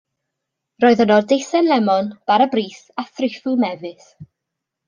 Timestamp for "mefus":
3.67-4.13